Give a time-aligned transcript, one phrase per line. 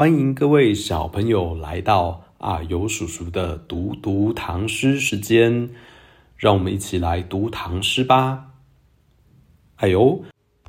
[0.00, 5.68] 欢迎各位小朋友来到啊呦叔叔的读读唐诗时间，
[6.38, 8.46] 让我们一起来读唐诗吧。
[9.76, 10.24] 哎呦，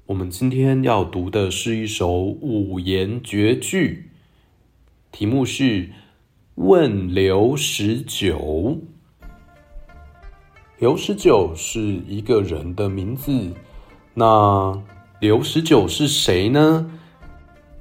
[0.08, 4.10] 我们今天要读的是一首五言绝句，
[5.14, 5.64] 题目是
[6.56, 8.38] 《问刘十九》。
[10.78, 13.54] 刘十九是一个人的名字，
[14.14, 14.84] 那
[15.22, 17.00] 刘十九是谁呢？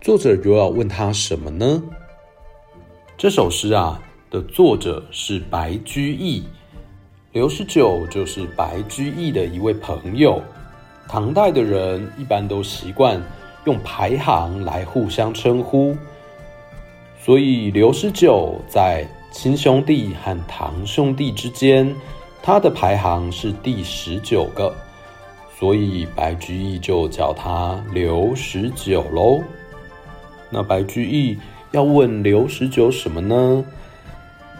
[0.01, 1.83] 作者又要问他什么呢？
[3.19, 4.01] 这首诗啊
[4.31, 6.43] 的作者是白居易，
[7.33, 10.43] 刘十九就是白居易的一位朋友。
[11.07, 13.23] 唐代的人一般都习惯
[13.67, 15.95] 用排行来互相称呼，
[17.23, 21.95] 所以刘十九在亲兄弟和堂兄弟之间，
[22.43, 24.75] 他的排行是第十九个，
[25.59, 29.43] 所以白居易就叫他刘十九喽。
[30.51, 31.39] 那白居易
[31.71, 33.65] 要问刘十九什么呢？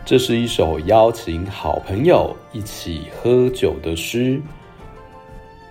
[0.05, 4.41] 这是一首邀请好朋友一起喝酒的诗。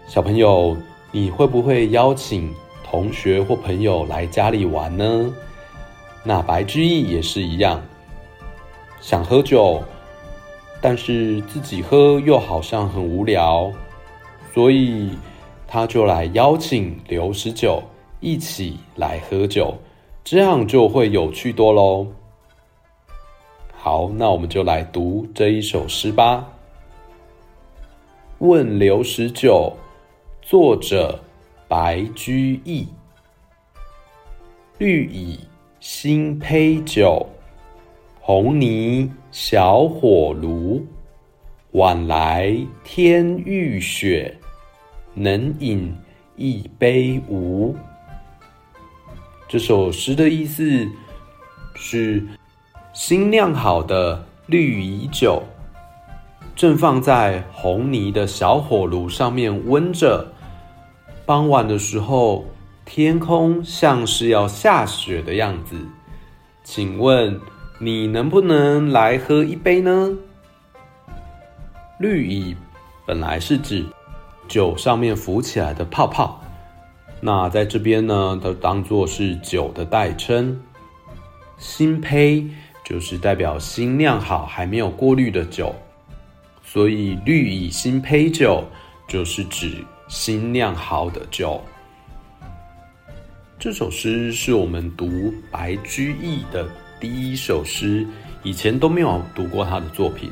[0.08, 0.78] 小朋友，
[1.12, 2.54] 你会不会邀请
[2.84, 5.34] 同学或朋友来家里玩呢？
[6.24, 7.82] 那白居易也是一样，
[9.00, 9.82] 想喝酒，
[10.82, 13.72] 但是自己喝又好像很无聊，
[14.54, 15.12] 所以
[15.66, 17.82] 他就来邀请刘十九
[18.20, 19.78] 一起来喝酒。
[20.24, 22.08] 这样就会有趣多喽。
[23.72, 26.48] 好，那我们就来读这一首诗吧。
[28.46, 29.74] 《问刘十九》
[30.48, 31.20] 作者
[31.68, 32.88] 白居易。
[34.78, 35.40] 绿蚁
[35.80, 37.28] 新醅酒，
[38.22, 40.86] 红泥小火炉。
[41.72, 44.36] 晚来天欲雪，
[45.14, 45.94] 能饮
[46.36, 47.76] 一杯无？
[49.50, 50.88] 这首诗的意思
[51.74, 52.24] 是：
[52.94, 55.42] 新酿好的绿蚁酒
[56.56, 60.32] 正放在红泥的小火炉上面温着。
[61.26, 62.46] 傍晚的时候，
[62.86, 65.76] 天空像是要下雪的样子。
[66.64, 67.42] 请问
[67.80, 70.16] 你能不能来喝一杯呢？
[72.00, 72.56] 绿蚁
[73.04, 73.84] 本来是指
[74.48, 76.40] 酒上面浮起来的泡泡。
[77.22, 80.58] 那在这边呢，都当作是酒的代称。
[81.58, 82.48] 新醅
[82.86, 85.76] 就是代表新酿好还没有过滤的酒，
[86.64, 88.64] 所以绿蚁新醅酒
[89.06, 91.62] 就是指新酿好的酒。
[93.60, 96.66] 这首诗是我们读白居易的
[97.02, 98.08] 第一首诗，
[98.42, 100.32] 以前都没有读过他的作品。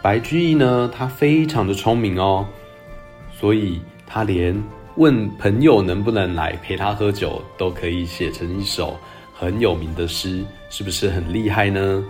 [0.00, 2.46] 白居易呢，他非常的聪明哦，
[3.32, 4.62] 所以他连。
[4.98, 8.98] 问朋友能不能来陪他喝酒，都可以写成一首
[9.32, 12.04] 很有名的诗，是不是很厉害呢？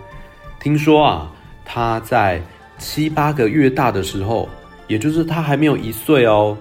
[0.59, 1.31] 听说啊，
[1.63, 2.41] 他在
[2.79, 4.49] 七八个月大的时候，
[4.87, 6.57] 也就是他还没有一岁哦，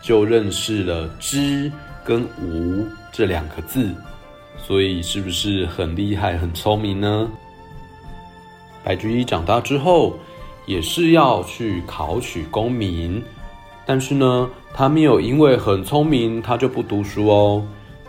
[0.00, 1.70] 就认识了“知”
[2.06, 3.92] 跟“无”这两个字，
[4.56, 7.28] 所以是不是很厉害、很聪明呢？
[8.84, 10.16] 白居易长大之后，
[10.64, 13.20] 也是要去考取功名。
[13.84, 17.64] 但是呢，他没有因为很聪明，他就不读书哦。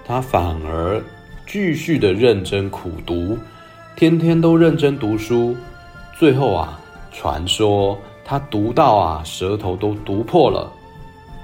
[0.06, 1.04] 他反而
[1.48, 3.38] 继续的认真苦读，
[3.96, 5.56] 天天都认真读书。
[6.20, 6.80] 最后啊，
[7.12, 10.72] 传说他读到啊，舌头都读破了。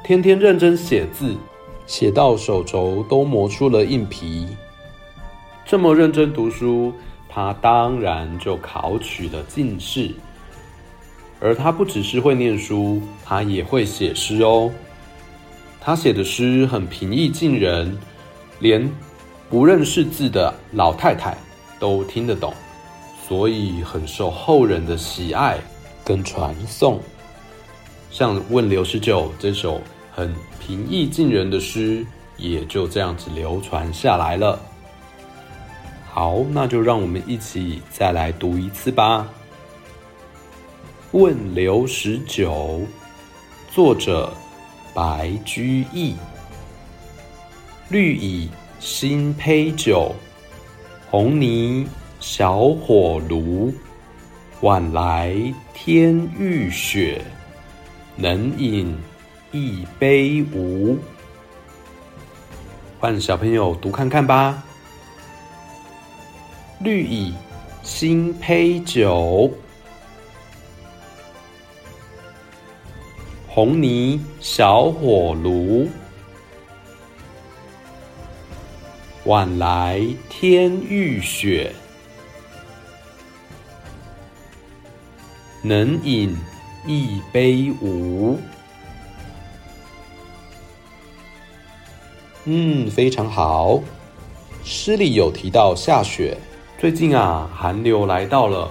[0.03, 1.35] 天天认真写字，
[1.85, 4.47] 写到手肘都磨出了硬皮。
[5.65, 6.93] 这么认真读书，
[7.27, 10.11] 他当然就考取了进士。
[11.39, 14.71] 而他不只是会念书，他也会写诗哦。
[15.79, 17.97] 他写的诗很平易近人，
[18.59, 18.89] 连
[19.49, 21.37] 不认识字的老太太
[21.79, 22.53] 都听得懂，
[23.27, 25.57] 所以很受后人的喜爱
[26.03, 26.99] 跟传颂。
[28.11, 29.81] 像《问刘十九》这首
[30.11, 34.59] 很平易近人的诗，也就这样子流传下来了。
[36.11, 39.25] 好，那就让我们一起再来读一次吧。
[41.11, 42.81] 问刘十九，
[43.71, 44.31] 作者
[44.93, 46.15] 白居易。
[47.89, 48.47] 绿蚁
[48.79, 50.13] 新醅酒，
[51.09, 51.87] 红泥
[52.19, 53.73] 小火炉。
[54.61, 55.35] 晚来
[55.73, 57.19] 天欲雪，
[58.15, 58.95] 能饮
[59.51, 60.95] 一杯无？
[62.99, 64.63] 换小朋友读看看吧。
[66.77, 67.33] 绿蚁
[67.81, 69.51] 新醅酒。
[73.51, 75.89] 红泥小火炉，
[79.25, 81.73] 晚来天欲雪，
[85.63, 86.37] 能饮
[86.85, 88.39] 一杯无？
[92.45, 93.81] 嗯，非常好。
[94.63, 96.37] 诗里有提到下雪，
[96.77, 98.69] 最近啊，寒流来到了，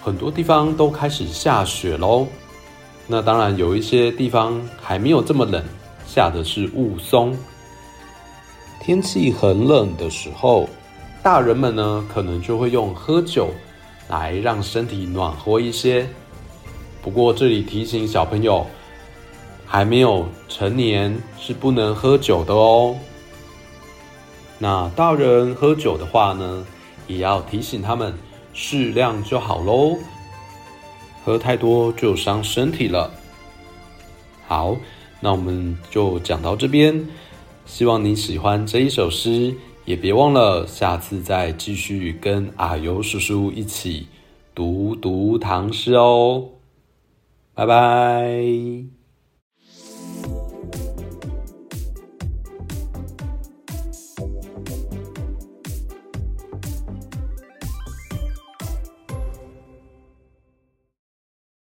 [0.00, 2.28] 很多地方都开始下雪喽。
[3.12, 5.60] 那当然有一些地方还没有这么冷，
[6.06, 7.34] 下的是雾凇。
[8.80, 10.68] 天气很冷的时候，
[11.20, 13.48] 大人们呢可能就会用喝酒
[14.08, 16.08] 来让身体暖和一些。
[17.02, 18.64] 不过这里提醒小朋友，
[19.66, 22.94] 还没有成年是不能喝酒的哦。
[24.56, 26.64] 那大人喝酒的话呢，
[27.08, 28.14] 也要提醒他们
[28.54, 29.98] 适量就好喽。
[31.24, 33.10] 喝太多就伤身体了。
[34.46, 34.76] 好，
[35.20, 37.06] 那我们就讲到这边。
[37.66, 44.08] 希望你喜欢这一首诗，也别忘了下次再继续跟阿尤叔叔一起
[44.54, 46.48] 读读唐诗哦。
[47.54, 48.99] 拜拜。